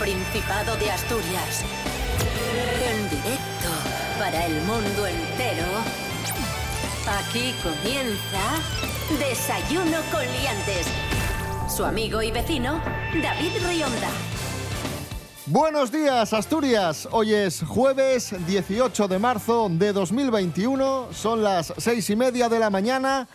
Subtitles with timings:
[0.00, 1.62] Principado de Asturias.
[2.82, 3.68] En directo
[4.18, 5.66] para el mundo entero.
[7.06, 8.40] Aquí comienza
[9.18, 10.86] Desayuno con Liantes.
[11.68, 12.80] Su amigo y vecino,
[13.22, 14.08] David Rionda.
[15.44, 17.06] Buenos días, Asturias.
[17.12, 21.08] Hoy es jueves 18 de marzo de 2021.
[21.12, 23.28] Son las seis y media de la mañana.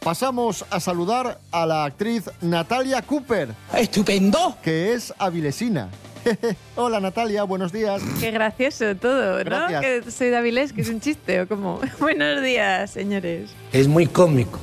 [0.00, 3.54] Pasamos a saludar a la actriz Natalia Cooper.
[3.74, 4.56] ¡Estupendo!
[4.62, 5.90] Que es avilesina.
[6.76, 8.02] Hola Natalia, buenos días.
[8.20, 9.44] Qué gracioso todo, ¿no?
[9.44, 9.80] Gracias.
[10.04, 11.80] Que soy de Avilés, que es un chiste o cómo.
[12.00, 13.50] Buenos días, señores.
[13.72, 14.58] Es muy cómico,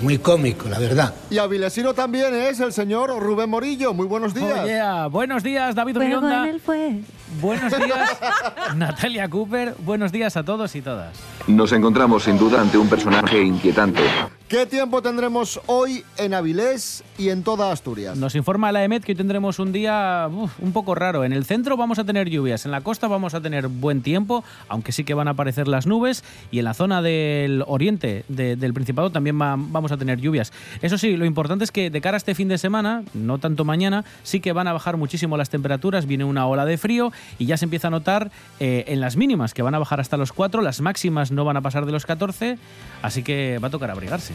[0.00, 1.14] muy cómico, la verdad.
[1.30, 3.94] Y avilesino también es el señor Rubén Morillo.
[3.94, 4.60] Muy buenos días.
[4.64, 6.44] Oye, ah, buenos días, David Rionda.
[6.44, 7.00] en el fue.
[7.40, 8.18] Buenos días,
[8.76, 9.74] Natalia Cooper.
[9.78, 11.16] Buenos días a todos y todas.
[11.46, 14.02] Nos encontramos sin duda ante un personaje inquietante.
[14.50, 18.16] ¿Qué tiempo tendremos hoy en Avilés y en toda Asturias?
[18.18, 21.22] Nos informa la EMET que hoy tendremos un día un poco raro.
[21.22, 24.42] En el centro vamos a tener lluvias, en la costa vamos a tener buen tiempo,
[24.68, 28.56] aunque sí que van a aparecer las nubes, y en la zona del oriente de-
[28.56, 30.52] del Principado también va- vamos a tener lluvias.
[30.82, 33.64] Eso sí, lo importante es que de cara a este fin de semana, no tanto
[33.64, 37.46] mañana, sí que van a bajar muchísimo las temperaturas, viene una ola de frío y
[37.46, 40.32] ya se empieza a notar eh, en las mínimas, que van a bajar hasta los
[40.32, 42.58] 4, las máximas no van a pasar de los 14,
[43.00, 44.34] así que va a tocar abrigarse.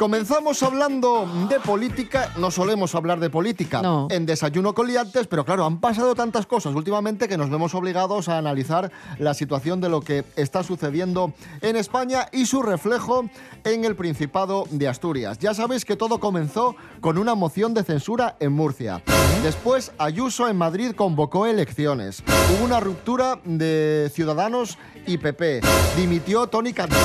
[0.00, 4.08] Comenzamos hablando de política, no solemos hablar de política No.
[4.10, 8.30] en Desayuno con Liantes, pero claro, han pasado tantas cosas últimamente que nos vemos obligados
[8.30, 13.28] a analizar la situación de lo que está sucediendo en España y su reflejo
[13.62, 15.38] en el Principado de Asturias.
[15.38, 19.02] Ya sabéis que todo comenzó con una moción de censura en Murcia.
[19.42, 22.22] Después, Ayuso en Madrid convocó elecciones.
[22.56, 25.60] Hubo una ruptura de Ciudadanos y PP.
[25.94, 26.96] Dimitió Tony Cantó.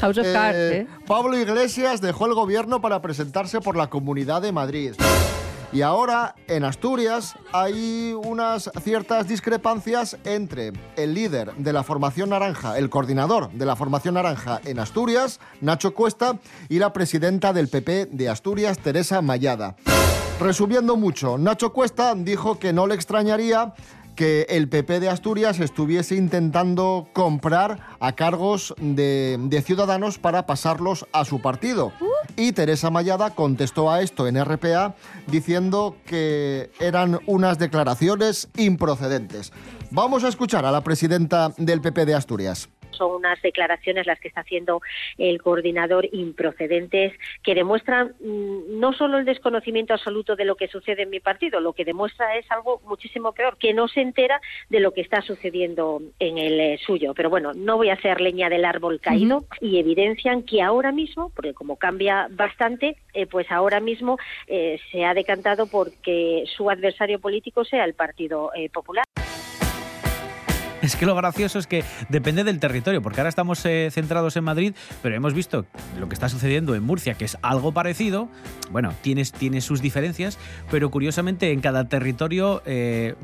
[0.00, 0.86] House of Cards, ¿eh?
[1.06, 4.94] Pablo Iglesias dejó el gobierno para presentarse por la Comunidad de Madrid.
[5.70, 12.78] Y ahora, en Asturias, hay unas ciertas discrepancias entre el líder de la formación naranja,
[12.78, 16.38] el coordinador de la formación naranja en Asturias, Nacho Cuesta,
[16.70, 19.76] y la presidenta del PP de Asturias, Teresa Mayada.
[20.40, 23.74] Resumiendo mucho, Nacho Cuesta dijo que no le extrañaría
[24.18, 31.06] que el PP de Asturias estuviese intentando comprar a cargos de, de ciudadanos para pasarlos
[31.12, 31.92] a su partido.
[32.34, 34.96] Y Teresa Mayada contestó a esto en RPA
[35.28, 39.52] diciendo que eran unas declaraciones improcedentes.
[39.92, 42.68] Vamos a escuchar a la presidenta del PP de Asturias.
[42.98, 44.82] Son unas declaraciones las que está haciendo
[45.16, 51.02] el coordinador improcedentes que demuestran mm, no solo el desconocimiento absoluto de lo que sucede
[51.02, 54.80] en mi partido, lo que demuestra es algo muchísimo peor, que no se entera de
[54.80, 57.14] lo que está sucediendo en el eh, suyo.
[57.14, 61.30] Pero bueno, no voy a hacer leña del árbol caído y evidencian que ahora mismo,
[61.34, 67.20] porque como cambia bastante, eh, pues ahora mismo eh, se ha decantado porque su adversario
[67.20, 69.04] político sea el Partido eh, Popular.
[70.82, 74.44] Es que lo gracioso es que depende del territorio, porque ahora estamos eh, centrados en
[74.44, 75.66] Madrid, pero hemos visto
[75.98, 78.28] lo que está sucediendo en Murcia, que es algo parecido.
[78.70, 80.38] Bueno, tiene, tiene sus diferencias,
[80.70, 83.14] pero curiosamente en cada territorio eh,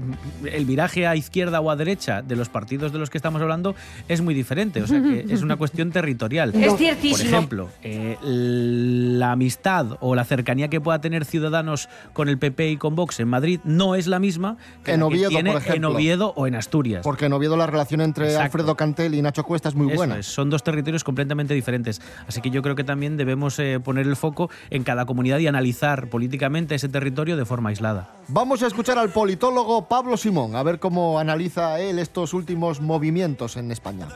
[0.50, 3.74] el viraje a izquierda o a derecha de los partidos de los que estamos hablando
[4.08, 4.82] es muy diferente.
[4.82, 6.52] O sea que es una cuestión territorial.
[6.54, 7.18] Es ciertísimo.
[7.18, 12.70] Por ejemplo, eh, la amistad o la cercanía que pueda tener Ciudadanos con el PP
[12.70, 15.52] y con Vox en Madrid no es la misma que En la que Oviedo, tiene
[15.52, 15.90] por ejemplo.
[15.90, 17.02] en Oviedo o en Asturias.
[17.02, 18.44] Porque en Oviedo la relación entre Exacto.
[18.44, 20.18] Alfredo Cantel y Nacho Cuesta es muy Eso buena.
[20.18, 22.00] es, son dos territorios completamente diferentes.
[22.26, 25.46] Así que yo creo que también debemos eh, poner el foco en cada comunidad y
[25.46, 28.16] analizar políticamente ese territorio de forma aislada.
[28.28, 33.56] Vamos a escuchar al politólogo Pablo Simón, a ver cómo analiza él estos últimos movimientos
[33.56, 34.08] en España.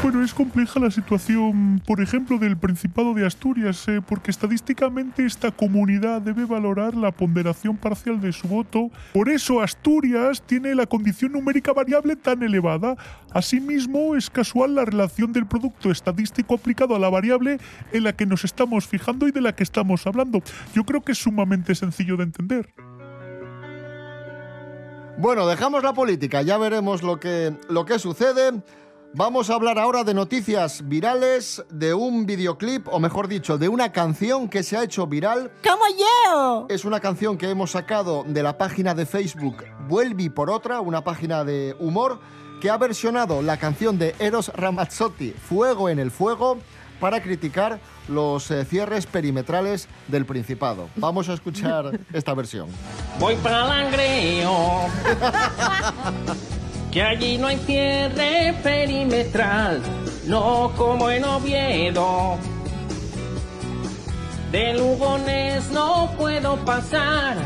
[0.00, 5.50] Bueno, es compleja la situación, por ejemplo, del Principado de Asturias, eh, porque estadísticamente esta
[5.50, 8.90] comunidad debe valorar la ponderación parcial de su voto.
[9.12, 12.96] Por eso Asturias tiene la condición numérica variable tan elevada.
[13.32, 17.58] Asimismo, es casual la relación del producto estadístico aplicado a la variable
[17.92, 20.42] en la que nos estamos fijando y de la que estamos hablando.
[20.74, 22.72] Yo creo que es sumamente sencillo de entender.
[25.18, 28.62] Bueno, dejamos la política, ya veremos lo que, lo que sucede.
[29.14, 33.90] Vamos a hablar ahora de noticias virales, de un videoclip, o mejor dicho, de una
[33.90, 35.50] canción que se ha hecho viral.
[35.66, 36.66] ¡Como yo!
[36.68, 41.02] Es una canción que hemos sacado de la página de Facebook Vuelvi por otra, una
[41.04, 42.20] página de humor
[42.60, 46.58] que ha versionado la canción de Eros Ramazzotti, Fuego en el Fuego,
[47.00, 50.90] para criticar los eh, cierres perimetrales del Principado.
[50.96, 52.68] Vamos a escuchar esta versión.
[53.18, 54.86] Voy para Langreo.
[56.90, 59.82] que allí no hay cierre perimetral,
[60.26, 62.38] no como en Oviedo.
[64.50, 67.36] De Lugones no puedo pasar,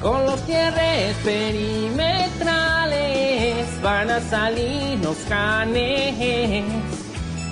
[0.00, 6.64] con los cierres perimetrales van a salir los canes.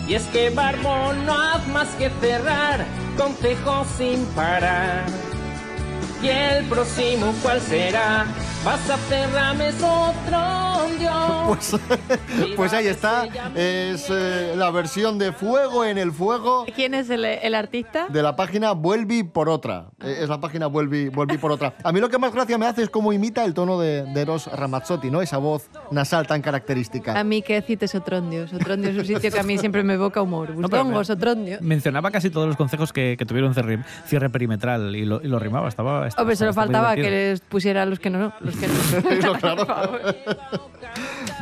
[0.06, 2.84] Y es que Barbón no hace más que cerrar
[3.16, 5.06] concejos sin parar.
[6.22, 8.26] ¿Y el próximo cuál será?
[8.64, 10.69] Vas a cerrarme otro
[11.50, 11.76] Pues,
[12.56, 13.26] pues ahí está,
[13.56, 18.06] es eh, la versión de Fuego en el Fuego ¿Quién es el, el artista?
[18.08, 19.86] de la página Vuelvi por otra.
[20.02, 21.74] Eh, Es la página Vuelvi, Vuelvi por otra.
[21.82, 24.20] A mí lo que más gracia me hace es cómo imita el tono de, de
[24.20, 25.22] Eros Ramazzotti, ¿no?
[25.22, 27.18] Esa voz nasal tan característica.
[27.18, 28.44] A mí que cites Otrondio.
[28.54, 30.48] Otrondio es un sitio que a mí siempre me evoca humor.
[30.48, 31.58] pero Bustongo, me- Otrondio.
[31.60, 35.38] Mencionaba casi todos los consejos que, que tuvieron cierre, cierre perimetral y lo, y lo
[35.40, 35.68] rimaba.
[35.68, 38.68] Estaba, estaba- Hombre, estaba muy faltaba que les pusiera a los que no, los que
[38.68, 38.74] no.
[39.40, 39.66] Claro.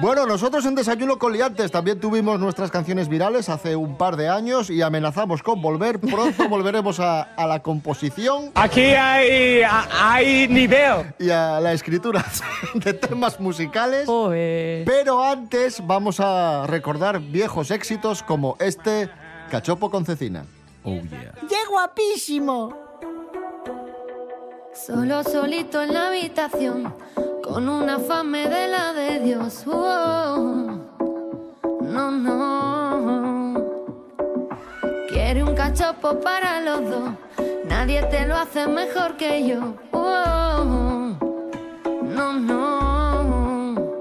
[0.00, 4.28] Bueno, nosotros en Desayuno con Liantes también tuvimos nuestras canciones virales hace un par de
[4.28, 5.98] años y amenazamos con volver.
[5.98, 9.62] Pronto volveremos a, a la composición Aquí hay,
[10.00, 11.12] hay nivel.
[11.18, 12.24] y a la escritura
[12.74, 14.06] de temas musicales.
[14.06, 14.84] Joder.
[14.84, 19.10] Pero antes vamos a recordar viejos éxitos como este
[19.50, 20.44] Cachopo con cecina.
[20.84, 21.32] Oh, yeah.
[21.48, 22.72] ¡Qué guapísimo!
[24.86, 26.94] Solo solito en la habitación,
[27.48, 29.64] con una fame de la de Dios.
[29.66, 30.78] Oh,
[31.80, 33.54] no, no.
[35.08, 37.10] Quiere un cachopo para los dos,
[37.64, 39.74] nadie te lo hace mejor que yo.
[39.92, 41.16] Oh,
[42.02, 43.96] no, no.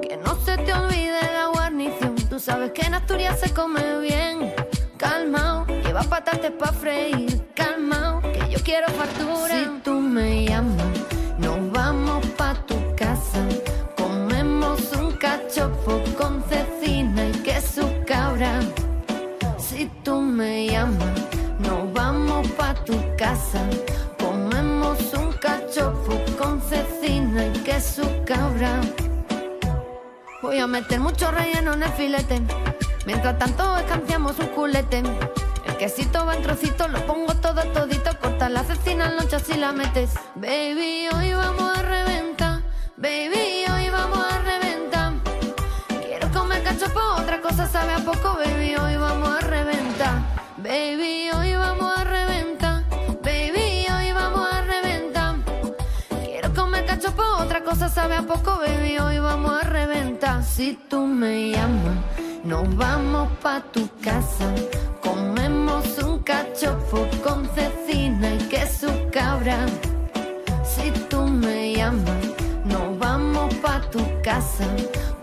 [0.00, 4.54] Que no se te olvide la guarnición, tú sabes que en Asturias se come bien.
[4.96, 7.44] Calmao, lleva patates pa' freír.
[7.54, 9.48] Calmao, que yo quiero factura.
[9.48, 10.86] Si tú me llamas,
[11.38, 12.27] nos vamos
[23.48, 23.66] casa.
[24.18, 28.80] Comemos un cachopo con cecina y queso cabra.
[30.42, 32.40] Voy a meter mucho relleno en el filete.
[33.06, 35.02] Mientras tanto escanciamos un culete.
[35.66, 38.10] El quesito va en trocitos, lo pongo todo todito.
[38.20, 40.10] Corta la cecina en lonchas si la metes.
[40.34, 42.60] Baby, hoy vamos a reventar.
[42.96, 45.12] Baby, hoy vamos a reventar.
[46.06, 48.34] Quiero comer cachopo, otra cosa sabe a poco.
[48.34, 50.38] Baby, hoy vamos a reventar.
[50.56, 51.47] Baby, hoy
[57.58, 58.98] otra cosa sabe a poco, baby.
[58.98, 60.44] Hoy vamos a reventar.
[60.44, 61.96] Si tú me llamas,
[62.44, 64.54] nos vamos pa' tu casa.
[65.02, 69.66] Comemos un cachopo con cecina y queso cabra.
[70.62, 72.26] Si tú me llamas,
[72.64, 74.66] nos vamos pa' tu casa.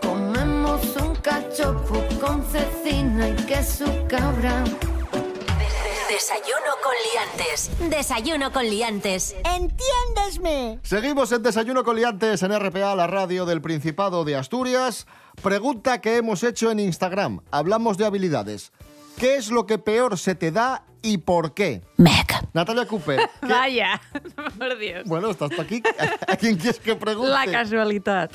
[0.02, 4.64] Comemos un cachopo con cecina y queso cabra.
[6.10, 6.75] Desayuno
[7.14, 7.72] liantes.
[7.90, 9.36] Desayuno con liantes.
[9.44, 10.80] ¡Entiéndesme!
[10.84, 15.06] Seguimos en Desayuno con Liantes en RPA, la radio del Principado de Asturias.
[15.42, 17.42] Pregunta que hemos hecho en Instagram.
[17.52, 18.72] Hablamos de habilidades.
[19.18, 21.82] ¿Qué es lo que peor se te da y por qué?
[22.54, 23.20] Natalia Cooper.
[23.42, 24.02] ¿qué- Vaya,
[24.58, 25.04] por Dios.
[25.06, 25.82] Bueno, estás tú aquí.
[26.28, 27.32] ¿A quién quieres que pregunte?
[27.32, 28.30] La casualidad.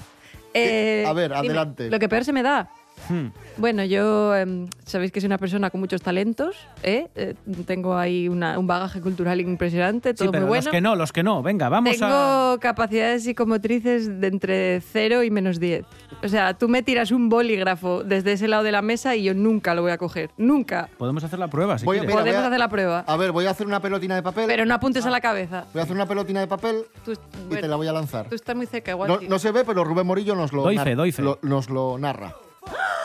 [0.55, 1.91] Eh, A ver, dime, adelante.
[1.91, 2.71] Lo que peor se me da.
[3.09, 3.29] Hmm.
[3.61, 7.09] Bueno, yo em, sabéis que soy una persona con muchos talentos, ¿eh?
[7.15, 7.35] Eh,
[7.67, 10.65] tengo ahí una- un bagaje cultural impresionante, todo Sí, pero muy bueno.
[10.65, 11.43] los que no, los que no.
[11.43, 12.07] Venga, vamos Tengo
[12.55, 12.59] a...
[12.59, 15.85] capacidades psicomotrices de entre 0 y menos 10.
[16.23, 19.35] O sea, tú me tiras un bolígrafo desde ese lado de la mesa y yo
[19.35, 20.31] nunca lo voy a coger.
[20.39, 20.89] Nunca.
[20.97, 23.05] Podemos hacer la prueba, si Voy mira, Podemos voy a- hacer la prueba.
[23.07, 24.45] A ver, voy a hacer una pelotina de papel.
[24.47, 25.67] Pero no apuntes a la cabeza.
[25.75, 27.17] Voy a hacer una pelotina de papel Tú, y
[27.49, 28.27] bueno, te la voy a lanzar.
[28.29, 29.21] tú estás muy cerca, igual.
[29.29, 31.21] No, se ve, pero Rubén Morillo nos lo, Doy fe, doy fe.
[31.23, 32.35] lo- nos lo narra.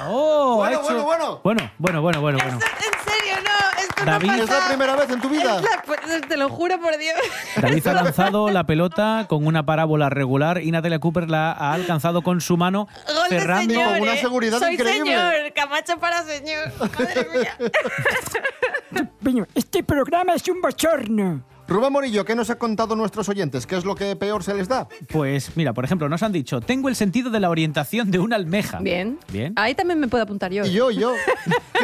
[0.03, 0.55] ¡Oh!
[0.57, 1.41] Bueno, ha hecho- bueno, bueno.
[1.43, 2.59] Bueno, bueno, bueno, bueno, bueno.
[2.59, 4.67] En serio, no, esto David- no ¿Es la pasa.
[4.67, 5.61] primera vez en tu vida?
[5.61, 7.15] La- te lo juro por Dios.
[7.61, 12.21] David ha lanzado la pelota con una parábola regular y Natalia Cooper la ha alcanzado
[12.21, 13.73] con su mano Gol de cerrando.
[13.73, 14.21] señor, con una ¿eh?
[14.21, 15.11] seguridad Soy increíble.
[15.15, 16.71] señor, Camacho para señor.
[16.79, 17.57] Madre mía.
[19.55, 21.43] Este programa es un bochorno.
[21.67, 23.65] Rubén Morillo, ¿qué nos ha contado nuestros oyentes?
[23.65, 24.87] ¿Qué es lo que peor se les da?
[25.09, 28.35] Pues mira, por ejemplo, nos han dicho, tengo el sentido de la orientación de una
[28.35, 28.79] almeja.
[28.79, 29.17] Bien.
[29.31, 29.53] Bien.
[29.55, 30.63] Ahí también me puedo apuntar yo.
[30.63, 31.13] Y yo, y yo.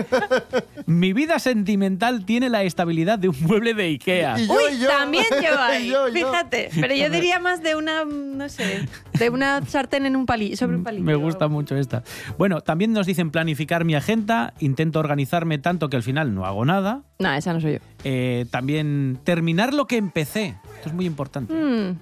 [0.85, 4.39] Mi vida sentimental tiene la estabilidad de un mueble de Ikea.
[4.39, 4.87] Y yo, Uy, y yo.
[4.87, 5.87] también yo ahí.
[5.89, 6.13] Yo, yo.
[6.13, 6.69] Fíjate.
[6.79, 10.75] Pero yo diría más de una, no sé, de una sartén en un palillo, sobre
[10.77, 11.03] un palillo.
[11.05, 12.03] Me gusta mucho esta.
[12.37, 16.65] Bueno, también nos dicen planificar mi agenda, intento organizarme tanto que al final no hago
[16.65, 17.01] nada.
[17.17, 17.79] No, esa no soy yo.
[18.03, 20.57] Eh, también terminar lo que empecé.
[20.75, 21.53] Esto es muy importante.
[21.53, 21.97] Mm,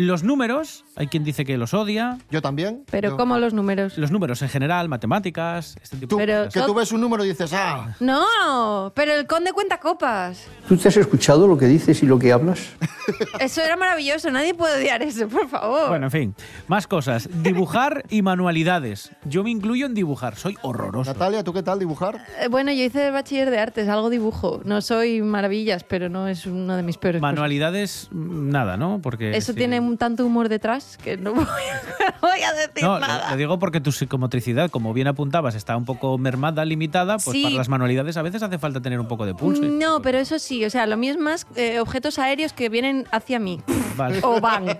[0.00, 2.16] Los números, hay quien dice que los odia.
[2.30, 2.84] Yo también.
[2.90, 3.98] pero Yo- ¿cómo los números?
[3.98, 6.54] Los números en general, matemáticas, este tipo Tú, de Pero cosas.
[6.54, 10.46] que tú ves un número y dices, ah, No, pero el conde cuenta copas.
[10.68, 12.60] ¿Tú te has escuchado lo que dices y lo que hablas?
[13.40, 15.88] Eso era maravilloso, nadie puede odiar eso, por favor.
[15.88, 16.34] Bueno, en fin,
[16.68, 17.28] más cosas.
[17.42, 19.10] Dibujar y manualidades.
[19.24, 21.12] Yo me incluyo en dibujar, soy horroroso.
[21.12, 22.24] Natalia, ¿tú qué tal dibujar?
[22.40, 24.60] Eh, Bueno, yo hice bachiller de artes, algo dibujo.
[24.64, 27.20] No soy maravillas, pero no es uno de mis peores.
[27.20, 29.00] Manualidades, mm, nada, ¿no?
[29.02, 29.58] Porque Eso sí.
[29.58, 33.30] tiene un tanto humor detrás que no voy a, no voy a decir No, nada.
[33.32, 37.42] lo digo porque tu psicomotricidad, como bien apuntabas, está un poco mermada, limitada, pues Sí.
[37.44, 39.62] para las manualidades a veces hace falta tener un poco de pulso.
[39.62, 43.06] No, pero eso sí, o sea, lo mío es más eh, objetos aéreos que vienen
[43.10, 43.60] hacia mí.
[43.96, 44.20] Vale.
[44.22, 44.66] O van.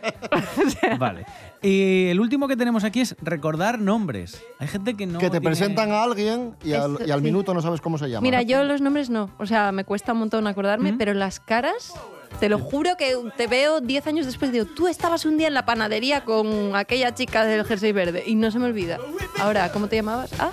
[0.98, 1.26] Vale.
[1.62, 4.42] Y el último que tenemos aquí es recordar nombres.
[4.58, 5.18] Hay gente que no.
[5.18, 7.24] que te tiene- presentan a alguien y al, Eso, y al sí.
[7.24, 8.22] minuto no sabes cómo se llama.
[8.22, 9.30] Mira, yo los nombres no.
[9.38, 11.92] O sea, me cuesta un montón acordarme, pero las caras,
[12.40, 15.48] te lo juro que te veo 10 años después y digo, tú estabas un día
[15.48, 18.98] en la panadería con aquella chica del jersey verde y no se me olvida.
[19.38, 20.30] Ahora, ¿cómo te llamabas?
[20.40, 20.52] Ah,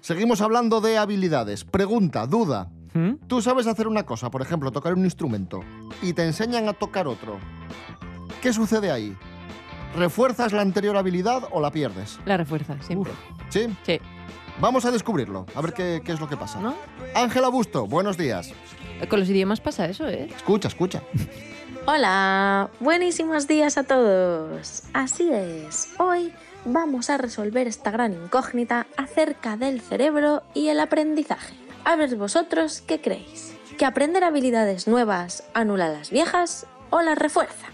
[0.00, 1.64] Seguimos hablando de habilidades.
[1.64, 2.70] Pregunta, duda.
[2.96, 3.18] ¿Mm?
[3.26, 5.60] Tú sabes hacer una cosa, por ejemplo, tocar un instrumento,
[6.00, 7.38] y te enseñan a tocar otro.
[8.40, 9.14] ¿Qué sucede ahí?
[9.96, 12.18] ¿Refuerzas la anterior habilidad o la pierdes?
[12.24, 13.12] la refuerza, siempre.
[13.50, 13.66] ¿Sí?
[13.84, 14.00] Sí.
[14.60, 16.58] Vamos a descubrirlo, a ver qué, qué es lo que pasa.
[16.60, 16.74] ¿No?
[17.14, 18.52] Ángela Busto, buenos días.
[19.10, 20.28] Con los idiomas pasa eso, ¿eh?
[20.34, 21.02] Escucha, escucha.
[21.86, 24.84] Hola, buenísimos días a todos.
[24.94, 26.32] Así es, hoy
[26.64, 31.65] vamos a resolver esta gran incógnita acerca del cerebro y el aprendizaje.
[31.86, 33.54] A ver vosotros qué creéis.
[33.78, 37.68] ¿Que aprender habilidades nuevas anula las viejas o las refuerza?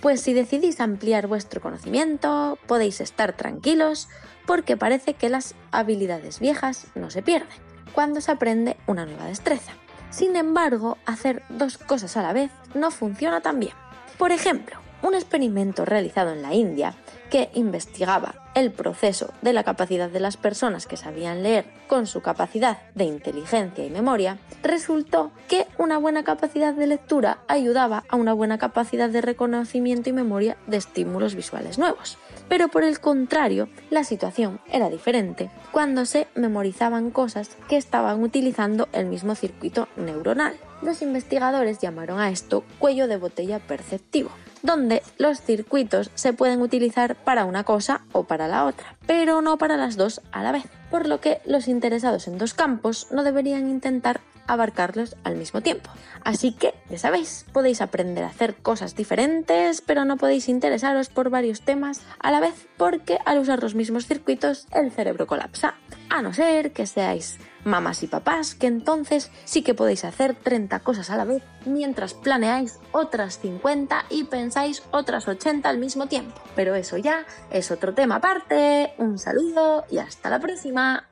[0.00, 4.08] Pues si decidís ampliar vuestro conocimiento, podéis estar tranquilos
[4.48, 7.56] porque parece que las habilidades viejas no se pierden
[7.92, 9.70] cuando se aprende una nueva destreza.
[10.10, 13.74] Sin embargo, hacer dos cosas a la vez no funciona tan bien.
[14.18, 16.96] Por ejemplo, un experimento realizado en la India
[17.32, 22.20] que investigaba el proceso de la capacidad de las personas que sabían leer con su
[22.20, 28.34] capacidad de inteligencia y memoria, resultó que una buena capacidad de lectura ayudaba a una
[28.34, 32.18] buena capacidad de reconocimiento y memoria de estímulos visuales nuevos.
[32.50, 38.90] Pero por el contrario, la situación era diferente cuando se memorizaban cosas que estaban utilizando
[38.92, 40.54] el mismo circuito neuronal.
[40.82, 44.30] Los investigadores llamaron a esto cuello de botella perceptivo,
[44.62, 49.58] donde los circuitos se pueden utilizar para una cosa o para la otra, pero no
[49.58, 53.24] para las dos a la vez, por lo que los interesados en dos campos no
[53.24, 55.90] deberían intentar abarcarlos al mismo tiempo.
[56.24, 61.30] Así que, ya sabéis, podéis aprender a hacer cosas diferentes, pero no podéis interesaros por
[61.30, 65.74] varios temas a la vez porque al usar los mismos circuitos el cerebro colapsa.
[66.10, 70.80] A no ser que seáis mamás y papás, que entonces sí que podéis hacer 30
[70.80, 76.40] cosas a la vez mientras planeáis otras 50 y pensáis otras 80 al mismo tiempo.
[76.54, 78.94] Pero eso ya es otro tema aparte.
[78.98, 81.08] Un saludo y hasta la próxima.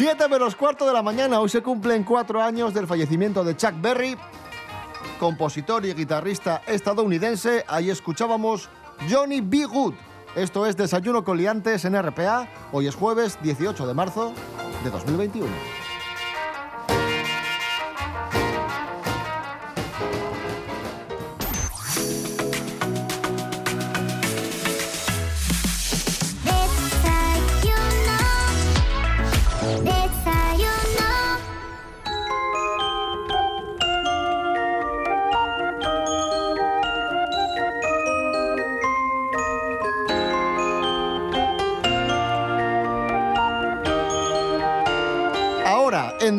[0.00, 3.74] 7 menos cuarto de la mañana, hoy se cumplen cuatro años del fallecimiento de Chuck
[3.82, 4.16] Berry,
[5.18, 7.66] compositor y guitarrista estadounidense.
[7.68, 8.70] Ahí escuchábamos
[9.10, 9.66] Johnny B.
[9.66, 9.92] Good.
[10.36, 12.48] Esto es Desayuno con Liantes en RPA.
[12.72, 14.32] Hoy es jueves 18 de marzo
[14.82, 15.46] de 2021.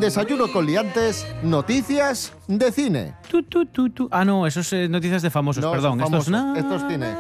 [0.02, 3.14] Desayuno con Liantes, noticias de cine.
[3.30, 4.08] Tu, tu, tu, tu.
[4.12, 6.00] Ah, no, eso es eh, noticias de famosos, No, perdón.
[6.00, 6.32] son Esto es famosos.
[6.32, 7.14] na- Esto es cine.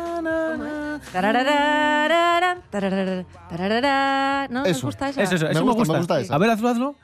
[4.49, 4.61] ¿No?
[4.63, 4.87] ¿Os Eso.
[4.87, 5.09] gusta?
[5.09, 5.93] Eso, eso, Me eso gusta, me gusta.
[5.93, 6.35] me gusta esa.
[6.35, 6.95] A ver, hazlo, hazlo.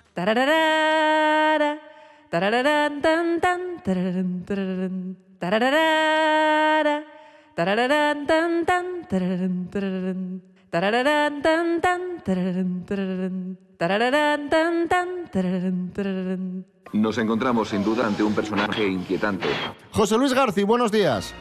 [10.69, 16.65] Tarararán, tan, tan, tararán, tararán, tararán, tan, tan, tararán, tararán.
[16.91, 19.47] Nos encontramos sin duda ante un personaje inquietante.
[19.91, 21.33] José Luis García, buenos días.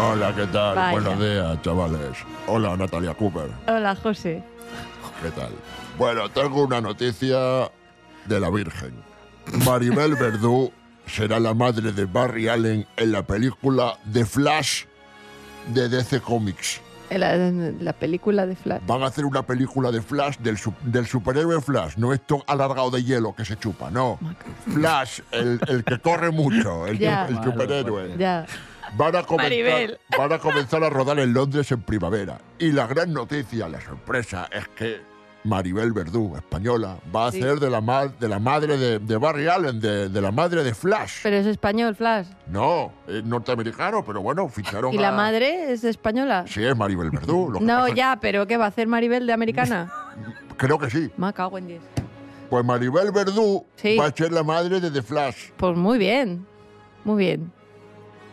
[0.00, 0.76] Hola, ¿qué tal?
[0.76, 0.92] Vaya.
[0.92, 2.18] Buenos días, chavales.
[2.46, 3.50] Hola, Natalia Cooper.
[3.66, 4.44] Hola, José.
[5.20, 5.50] ¿Qué tal?
[5.98, 7.68] Bueno, tengo una noticia
[8.26, 8.94] de la Virgen.
[9.66, 10.72] Maribel Verdú
[11.06, 14.84] será la madre de Barry Allen en la película The Flash
[15.74, 16.80] de DC Comics.
[17.18, 18.80] La, la película de Flash.
[18.86, 22.90] Van a hacer una película de Flash del, su- del superhéroe Flash, no esto alargado
[22.90, 24.18] de hielo que se chupa, no.
[24.72, 27.26] Flash, el, el que corre mucho, el, Ya.
[27.28, 28.16] el superhéroe.
[28.18, 28.46] Ya.
[28.96, 29.98] Van a, comenzar, Maribel.
[30.18, 32.38] van a comenzar a rodar en Londres en primavera.
[32.58, 35.00] Y la gran noticia, la sorpresa, es que
[35.44, 37.40] Maribel Verdú, española, va a Sí.
[37.40, 40.62] hacer de la, ma- de la madre de, de Barry Allen, de, de la madre
[40.62, 41.14] de Flash.
[41.22, 42.26] Pero es español, Flash.
[42.46, 46.44] No, es norteamericano, pero bueno, ficharon ¿Y la a- madre es española?
[46.46, 47.50] Sí, es Maribel Verdú.
[47.50, 49.92] lo que No, pasa- ya, pero ¿qué va a hacer Maribel de americana?
[50.56, 51.10] Creo que sí.
[51.16, 51.82] Me cago en 10.
[52.48, 53.96] Pues Maribel Verdú Sí.
[53.96, 55.50] va a ser la madre de The Flash.
[55.56, 56.46] Pues muy bien.
[57.04, 57.50] Muy bien.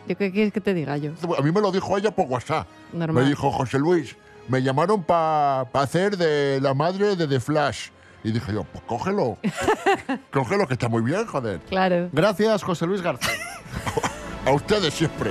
[0.06, 1.12] ¿Yo qué quieres que te diga yo?
[1.36, 2.66] A mí me lo dijo ella por WhatsApp.
[2.92, 3.22] Normal.
[3.24, 4.16] Me dijo, José Luis,
[4.50, 7.90] me llamaron para hacer de la madre de The Flash.
[8.24, 9.38] Y dije yo, pues cógelo.
[10.32, 11.60] cógelo, que está muy bien, joder.
[11.60, 12.10] Claro.
[12.12, 13.32] Gracias, José Luis García.
[14.46, 15.30] A ustedes siempre.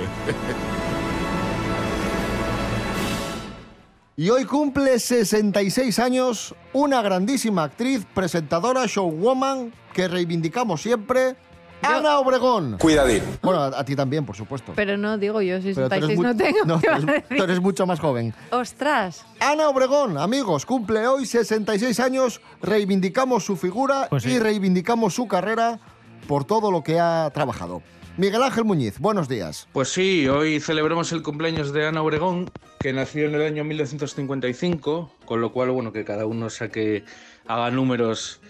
[4.16, 11.36] Y hoy cumple 66 años una grandísima actriz, presentadora, showwoman, que reivindicamos siempre,
[11.82, 12.76] Ana Obregón.
[12.78, 13.22] Cuidadín.
[13.42, 14.72] Bueno, a, a ti también, por supuesto.
[14.76, 16.58] Pero no digo yo, Pero tú eres 66 mu- no tengo.
[16.66, 17.36] no, ¿qué tú vas a eres- decir?
[17.38, 18.34] tú eres mucho más joven.
[18.50, 19.24] ¡Ostras!
[19.40, 24.32] Ana Obregón, amigos, cumple hoy 66 años, reivindicamos su figura Pues sí.
[24.32, 25.80] y reivindicamos su carrera
[26.28, 27.82] por todo lo que ha trabajado.
[28.16, 29.66] Miguel Ángel Muñiz, buenos días.
[29.72, 35.10] Pues sí, hoy celebramos el cumpleaños de Ana Obregón, que nació en el año 1955,
[35.24, 37.04] con lo cual, bueno, que cada uno saque,
[37.46, 38.40] haga números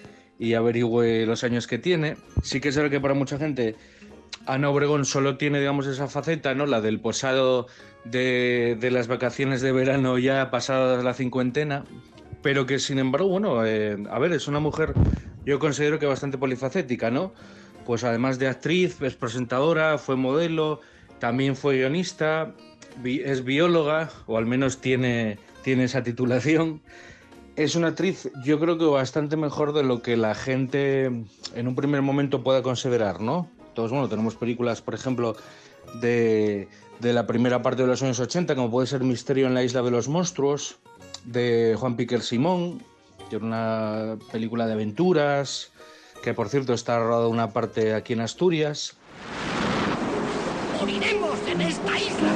[0.41, 2.17] y averigüe los años que tiene.
[2.43, 3.77] Sí que es que para mucha gente
[4.47, 6.67] Ana Obregón solo tiene, digamos, esa faceta, ¿no?
[6.67, 7.67] La del posado
[8.05, 11.85] de, de las vacaciones de verano ya pasada la cincuentena,
[12.43, 14.95] pero que sin embargo, bueno, eh, a ver, es una mujer,
[15.45, 17.35] yo considero que bastante polifacética, ¿no?
[17.85, 20.81] Pues además de actriz, es presentadora, fue modelo,
[21.19, 22.55] también fue guionista,
[23.05, 26.81] es bióloga, o al menos tiene, tiene esa titulación.
[27.57, 31.75] Es una actriz, yo creo que bastante mejor de lo que la gente en un
[31.75, 33.49] primer momento pueda considerar, ¿no?
[33.75, 35.37] Todos, bueno, tenemos películas, por ejemplo,
[36.01, 36.69] de,
[37.01, 39.83] de la primera parte de los años 80, como puede ser Misterio en la Isla
[39.83, 40.79] de los Monstruos,
[41.25, 42.83] de Juan Piquer Simón,
[43.29, 45.71] que era una película de aventuras,
[46.23, 48.97] que por cierto está rodada una parte aquí en Asturias.
[50.79, 52.33] ¡Moriremos en esta isla!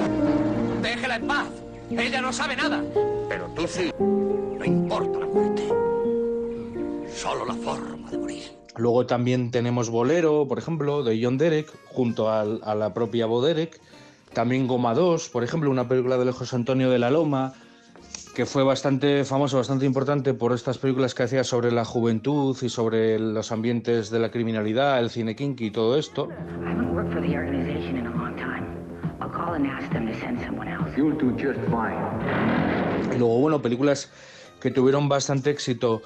[0.82, 1.63] Déjela en paz.
[1.98, 2.82] Ella no sabe nada.
[3.28, 3.90] Pero tú sí.
[3.98, 5.62] No importa la muerte.
[7.08, 8.42] Solo la forma de morir.
[8.76, 13.40] Luego también tenemos Bolero, por ejemplo, de John Derek, junto al- a, la propia Bo
[13.40, 13.80] Derek.
[14.32, 17.52] También Goma 2, por ejemplo, una película de José Antonio de la Loma,
[18.34, 22.68] que fue bastante famoso, bastante importante por estas películas que hacía sobre la juventud y
[22.68, 26.28] sobre los ambientes de la criminalidad, el cine kinky y todo esto.
[28.36, 28.83] I
[29.24, 29.30] haven't worked for the organization in a long time.
[29.30, 30.96] I'll call and ask them to send someone else.
[30.96, 33.14] You'll do just fine.
[33.14, 34.10] Y luego, bueno, películas
[34.60, 36.02] que tuvieron bastante éxito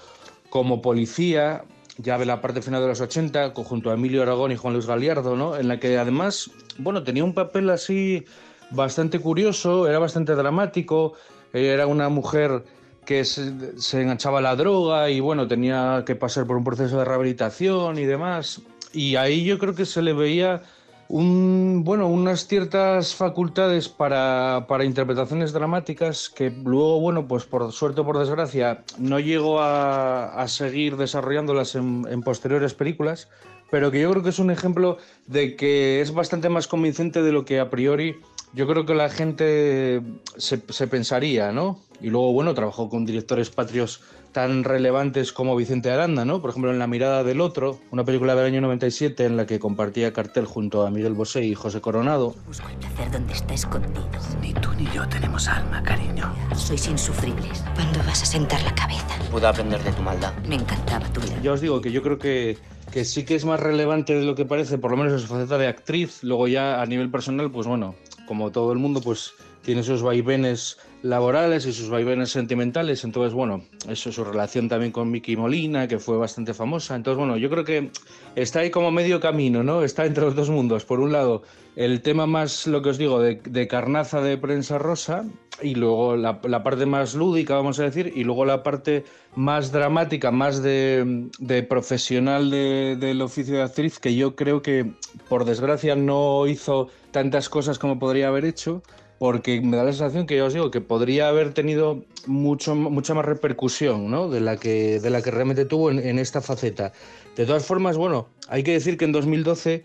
[0.50, 1.64] como Policía,
[1.98, 4.74] ya de la parte final de los 80, co- junto a Emilio Aragón y Juan
[4.74, 5.57] Luis Galiardo, ¿no?
[5.57, 8.24] En la que además, bueno, tenía un papel así
[8.70, 11.14] bastante curioso, era bastante dramático,
[11.52, 12.64] ella era una mujer
[13.04, 16.98] que se, se enganchaba a la droga y bueno, tenía que pasar por un proceso
[16.98, 18.61] de rehabilitación y demás.
[18.92, 20.62] Y ahí yo creo que se le veía
[21.09, 28.18] bueno, unas ciertas facultades para, interpretaciones dramáticas que luego, bueno, pues por suerte o por
[28.18, 33.29] desgracia, no llego a, seguir desarrollándolas en posteriores películas,
[33.71, 37.33] pero que yo creo que es un ejemplo de que es bastante más convincente de
[37.33, 38.16] lo que a priori
[38.53, 40.03] yo creo que la gente
[40.37, 41.81] se, se pensaría, ¿no?
[42.01, 46.41] Y luego, bueno, trabajó con directores patrios tan relevantes como Vicente Aranda, ¿no?
[46.41, 49.59] Por ejemplo, en La mirada del otro, una película del año 97 en la que
[49.59, 52.35] compartía cartel junto a Miguel Bosé y José Coronado.
[52.47, 54.09] Busco el placer donde está escondido.
[54.41, 56.33] Ni tú ni yo tenemos alma, cariño.
[56.55, 57.65] Sois insufribles.
[57.75, 59.07] ¿Cuándo vas a sentar la cabeza?
[59.31, 60.33] Puedo aprender de tu maldad.
[60.47, 61.41] Me encantaba tu vida.
[61.43, 62.59] Ya os digo que yo creo que,
[62.93, 65.27] que sí que es más relevante de lo que parece, por lo menos en su
[65.27, 66.23] faceta de actriz.
[66.23, 67.95] Luego ya a nivel personal, pues bueno,
[68.29, 73.05] como todo el mundo, pues tiene sus vaivenes laborales y sus vaivenes sentimentales.
[73.05, 76.95] Entonces, bueno, eso, su relación también con Miki Molina, que fue bastante famosa.
[76.95, 77.91] Entonces, bueno, yo creo que
[78.37, 79.83] está ahí como medio camino, ¿no?
[79.83, 80.85] Está entre los dos mundos.
[80.85, 81.43] Por un lado,
[81.77, 85.25] el tema más, lo que os digo, de, carnaza de prensa rosa
[85.62, 90.31] y luego la, parte más lúdica, vamos a decir, y luego la parte más dramática,
[90.31, 94.93] más de, profesional de- del oficio de actriz, que yo creo que,
[95.29, 98.81] por desgracia, no hizo tantas cosas como podría haber hecho
[99.18, 103.12] porque me da la sensación que ya os digo que podría haber tenido mucho, mucha
[103.14, 104.28] más repercusión ¿no?
[104.28, 106.92] de, la que, de la que realmente tuvo en, en esta faceta.
[107.37, 109.83] De todas formas, bueno, hay que decir que en 2012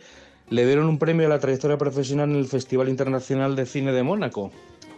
[0.52, 4.04] le dieron un premio a la trayectoria profesional en el Festival Internacional de Cine de
[4.04, 4.52] Mónaco.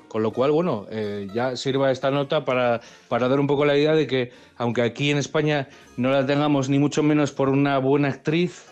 [0.09, 3.77] Con lo cual, bueno, eh, ya sirva esta nota para, para dar un poco la
[3.77, 7.77] idea de que, aunque aquí en España no la tengamos ni mucho menos por una
[7.77, 8.65] buena actriz,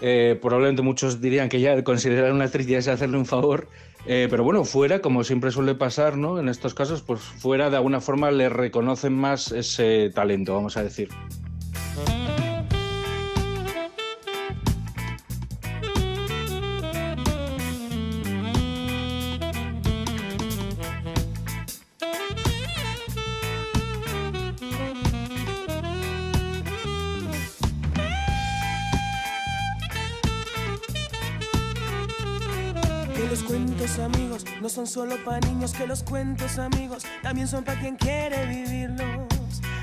[0.00, 3.68] eh, probablemente muchos dirían que ya considerar una actriz ya es hacerle un favor.
[4.08, 6.38] Eh, pero bueno, fuera, como siempre suele pasar, ¿no?
[6.38, 10.84] En estos casos, pues fuera de alguna forma le reconocen más ese talento, vamos a
[10.84, 11.08] decir.
[34.96, 39.28] Solo para niños, que los cuentos amigos también son para quien quiere vivirlos.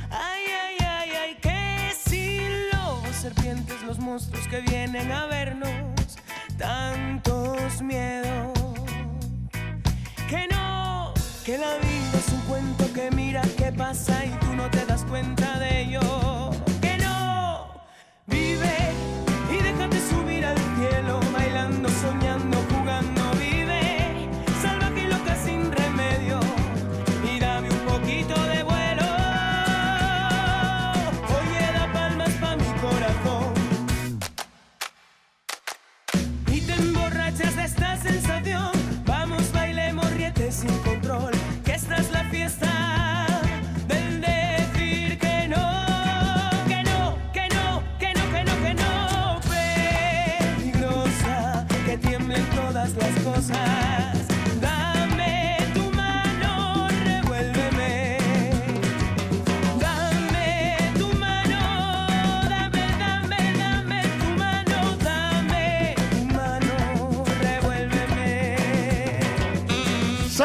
[0.10, 2.40] Ay, ay, ay, ay, que si
[3.22, 5.70] serpientes, los monstruos que vienen a vernos,
[6.58, 8.54] tantos miedos.
[10.28, 11.14] Que no,
[11.46, 15.04] que la vida es un cuento que mira qué pasa y tú no te das
[15.04, 16.23] cuenta de ello.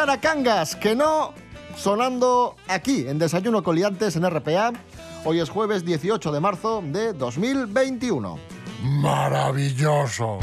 [0.09, 1.35] Sara Cangas, que no,
[1.77, 4.73] sonando aquí en Desayuno Coliantes en RPA.
[5.27, 8.39] Hoy es jueves 18 de marzo de 2021.
[8.85, 10.39] Maravilloso.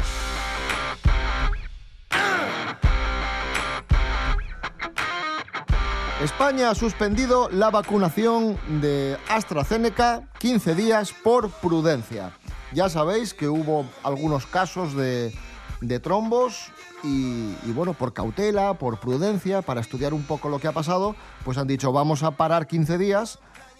[6.22, 12.30] España ha suspendido la vacunación de AstraZeneca 15 días por prudencia.
[12.72, 15.36] Ya sabéis que hubo algunos casos de,
[15.80, 16.70] de trombos
[17.06, 21.14] y, bueno, por cautela, por prudencia, para estudiar un poco lo que ha pasado,
[21.44, 23.38] pues han dicho vamos a parar 15 días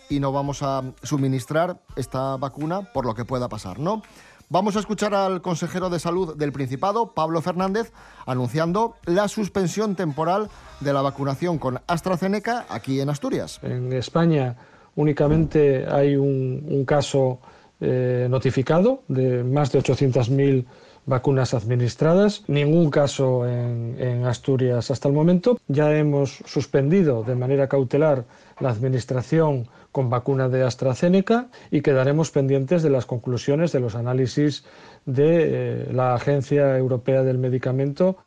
[0.08, 4.02] y no vamos a suministrar esta vacuna por lo que pueda pasar, ¿no?
[4.48, 7.92] Vamos a escuchar al consejero de salud del Principado, Pablo Fernández,
[8.26, 13.58] anunciando la suspensión temporal de la vacunación con AstraZeneca aquí en Asturias.
[13.62, 14.56] En España
[14.94, 17.40] únicamente hay un, un caso
[17.80, 20.64] eh, notificado de más de 800.000
[21.06, 25.58] vacunas administradas, ningún caso en, en Asturias hasta el momento.
[25.68, 28.24] Ya hemos suspendido de manera cautelar
[28.60, 34.64] la administración con vacuna de AstraZeneca y quedaremos pendientes de las conclusiones de los análisis
[35.06, 38.18] de eh, la Agencia Europea del Medicamento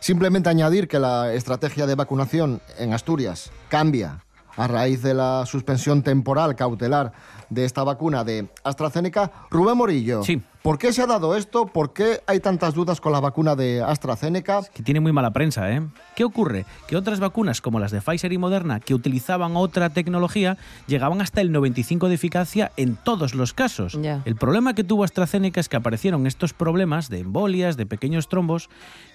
[0.00, 4.24] Simplemente añadir que la estrategia de vacunación en Asturias cambia
[4.56, 7.12] a raíz de la suspensión temporal cautelar
[7.48, 9.30] de esta vacuna de AstraZeneca.
[9.50, 10.22] Rubén Morillo,
[10.68, 11.64] ¿Por qué se ha dado esto?
[11.64, 14.60] ¿Por qué hay tantas dudas con la vacuna de AstraZeneca?
[14.74, 15.80] Que tiene muy mala prensa, ¿eh?
[16.14, 16.66] ¿Qué ocurre?
[16.86, 21.40] Que otras vacunas, como las de Pfizer y Moderna, que utilizaban otra tecnología, llegaban hasta
[21.40, 23.98] el 95 de eficacia en todos los casos.
[24.26, 28.68] El problema que tuvo AstraZeneca es que aparecieron estos problemas de embolias, de pequeños trombos,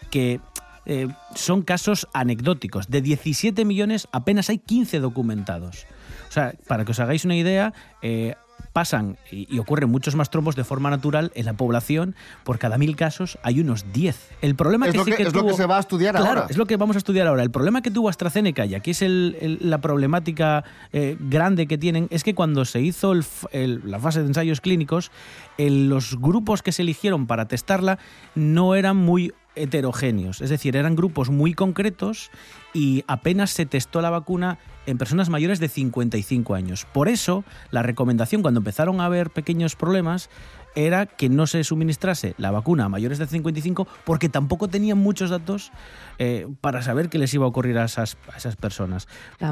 [0.10, 0.42] que
[0.88, 2.90] eh, son casos anecdóticos.
[2.90, 5.86] De 17 millones apenas hay 15 documentados.
[6.30, 8.34] O sea, para que os hagáis una idea, eh,
[8.74, 12.16] pasan y, y ocurren muchos más trombos de forma natural en la población.
[12.44, 14.32] Por cada mil casos hay unos 10.
[14.42, 16.16] El problema Es que lo sí que- que es lo que se va a estudiar
[16.16, 16.48] Claro, ahora.
[16.50, 17.44] es lo que vamos a estudiar ahora.
[17.44, 21.78] El problema que tuvo AstraZeneca, y aquí es el- el- la problemática eh, grande que
[21.78, 25.12] tienen, es que cuando se hizo el la fase de ensayos clínicos,
[25.58, 28.00] los grupos que se eligieron para testarla
[28.36, 32.32] no eran muy heterogéneos, es decir, eran grupos muy concretos
[32.74, 36.86] y apenas se testó la vacuna en personas mayores de 55 años.
[36.92, 40.30] Por eso, la recomendación cuando empezaron a haber pequeños problemas
[40.76, 45.30] era que no se suministrase la vacuna a mayores de 55 porque tampoco tenían muchos
[45.30, 45.72] datos
[46.20, 49.08] eh, para saber qué les iba a ocurrir a esas, a esas personas.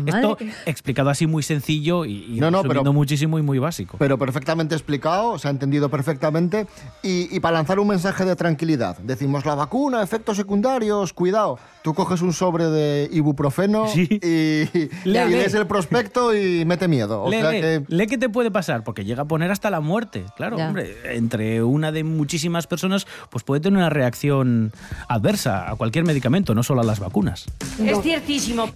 [0.06, 3.98] Esto explicado así muy sencillo y, y No, no, resumiendo pero- muchísimo y muy básico.
[4.00, 6.68] Pero perfectamente explicado, se ha entendido perfectamente.
[7.04, 11.58] Y, y para lanzar un mensaje de tranquilidad, decimos la vacuna, efectos secundarios, cuidado.
[11.84, 15.30] Tú coges un sobre de ibuprofeno y, y Lee, lee.
[15.32, 17.24] lees el prospecto y mete miedo.
[17.24, 19.70] O lee, sea lee, que lee qué te puede pasar, porque llega a poner hasta
[19.70, 20.26] la muerte.
[20.36, 20.68] Claro, Ya.
[20.68, 24.72] hombre, entre una de muchísimas personas, pues puede tener una reacción
[25.08, 27.46] adversa a cualquier medicamento, no solo a las vacunas.
[27.80, 28.70] Es ciertísimo.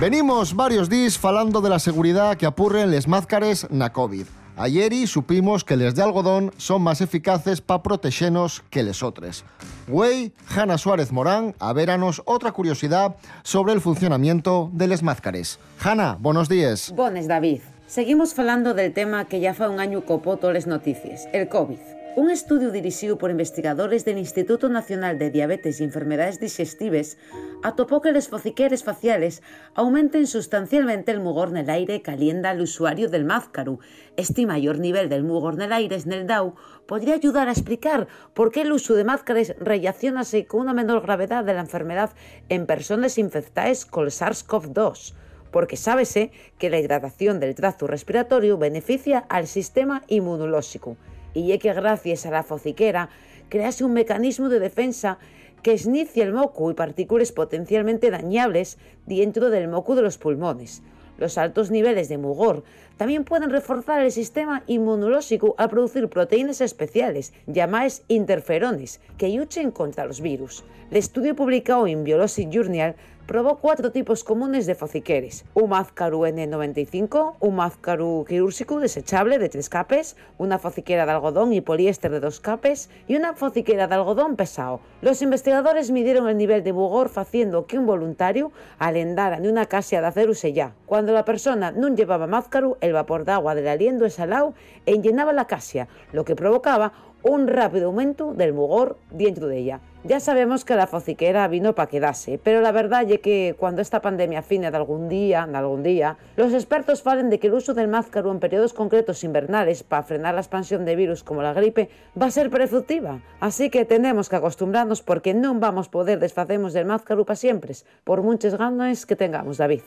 [0.00, 4.26] Venimos varios días falando de la seguridad que apurren les máscares na COVID.
[4.56, 9.44] Ayeri supimos que les de algodón son más eficaces para protegernos que les otros.
[9.86, 15.58] Güey, Hanna Suárez Morán, a veranos otra curiosidad sobre el funcionamiento de les máscares.
[15.80, 16.92] Hanna, buenos días.
[16.94, 17.60] Bones, David.
[17.88, 21.78] Seguimos falando del tema que ya fa un año copó todas las noticias, el COVID.
[22.16, 27.16] Un estudio dirigido por investigadores del Instituto Nacional de Diabetes y Enfermedades Digestives
[27.62, 29.42] atopó que los fociqueres faciales
[29.74, 33.78] aumenten sustancialmente el mugor en el aire que al usuario del mázcaru.
[34.18, 38.06] Este mayor nivel del mugor en el aire en el DAO podría ayudar a explicar
[38.34, 42.10] por qué el uso de máscaras relacionase con una menor gravedad de la enfermedad
[42.50, 45.14] en personas infectadas con el SARS-CoV-2
[45.50, 50.96] porque sábese que la hidratación del tracto respiratorio beneficia al sistema inmunológico
[51.34, 53.10] y es que gracias a la fociquera
[53.48, 55.18] crease un mecanismo de defensa
[55.62, 60.82] que esnicia el moco y partículas potencialmente dañables dentro del moco de los pulmones.
[61.18, 62.62] Los altos niveles de mugor
[62.96, 70.06] también pueden reforzar el sistema inmunológico al producir proteínas especiales, llamadas interferones, que luchen contra
[70.06, 70.64] los virus.
[70.92, 72.94] El estudio publicado en Biologic Journal
[73.28, 75.44] probó cuatro tipos comunes de fociqueres.
[75.52, 81.60] Un mázcaru N95, un mázcaru quirúrgico desechable de tres capes, una fociquera de algodón y
[81.60, 84.80] poliéster de dos capes y una fociquera de algodón pesado.
[85.02, 90.00] Los investigadores midieron el nivel de mugor haciendo que un voluntario alendara en una casia
[90.00, 90.72] de acero sellá.
[90.86, 94.54] Cuando la persona no llevaba mázcaru, el vapor de agua del aliento exhalado
[94.86, 99.80] llenaba la casia, lo que provocaba un rápido aumento del mugor dentro de ella.
[100.04, 104.00] Ya sabemos que la fociquera vino para quedarse, pero la verdad es que cuando esta
[104.00, 107.74] pandemia fine de algún día, de algún día, los expertos falen de que el uso
[107.74, 111.90] del máscaro en periodos concretos invernales para frenar la expansión de virus como la gripe
[112.20, 113.20] va a ser preceptiva.
[113.40, 117.74] Así que tenemos que acostumbrarnos porque no vamos a poder desfacernos del máscaro para siempre,
[118.04, 119.82] por muchas ganas que tengamos, David.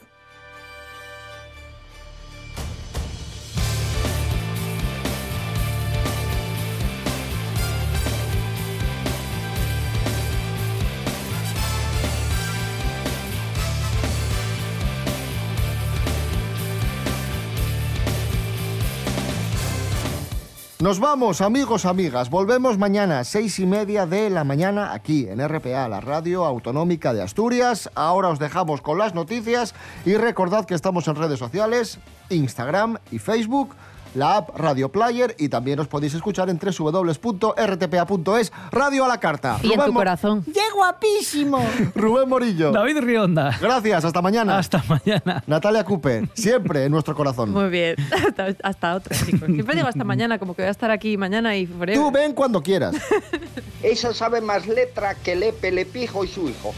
[20.81, 22.31] Nos vamos, amigos, amigas.
[22.31, 27.21] Volvemos mañana, seis y media de la mañana, aquí en RPA, la radio autonómica de
[27.21, 27.91] Asturias.
[27.93, 31.99] Ahora os dejamos con las noticias y recordad que estamos en redes sociales,
[32.31, 33.75] Instagram y Facebook,
[34.15, 39.57] la app Radio Player y también os podéis escuchar en www.rtpa.es, Radio a la Carta.
[39.63, 40.43] Y en tu corazón.
[40.43, 41.65] ¡Qué guapísimo!
[41.95, 42.71] Rubén Morillo.
[42.71, 43.57] David Rionda.
[43.59, 44.57] Gracias, hasta mañana.
[44.57, 45.43] Hasta mañana.
[45.47, 47.51] Natalia Cupe, siempre en nuestro corazón.
[47.51, 47.95] Muy bien.
[48.11, 49.47] Hasta, hasta otra, chicos.
[49.47, 51.95] Siempre digo hasta mañana, como que voy a estar aquí mañana y forever.
[51.95, 52.95] Tú ven cuando quieras.
[53.83, 56.73] Esa sabe más letra que Lepe, Lepijo y su hijo.